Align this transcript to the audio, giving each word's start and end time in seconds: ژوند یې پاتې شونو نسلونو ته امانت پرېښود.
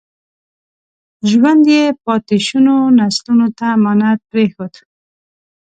ژوند 1.29 1.63
یې 1.75 1.83
پاتې 2.03 2.37
شونو 2.47 2.75
نسلونو 2.99 3.47
ته 3.57 3.65
امانت 3.77 4.19
پرېښود. 4.31 4.73